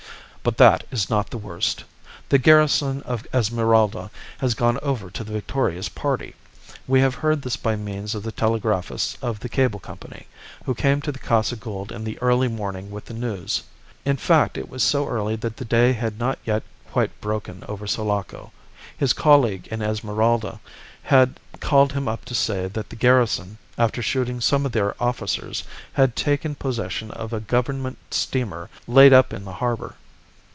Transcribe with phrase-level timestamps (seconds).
[0.43, 1.83] "But that is not the worst.
[2.29, 6.33] The garrison of Esmeralda has gone over to the victorious party.
[6.87, 10.25] We have heard this by means of the telegraphist of the Cable Company,
[10.65, 13.61] who came to the Casa Gould in the early morning with the news.
[14.03, 17.85] In fact, it was so early that the day had not yet quite broken over
[17.85, 18.51] Sulaco.
[18.97, 20.59] His colleague in Esmeralda
[21.03, 25.63] had called him up to say that the garrison, after shooting some of their officers,
[25.93, 29.97] had taken possession of a Government steamer laid up in the harbour.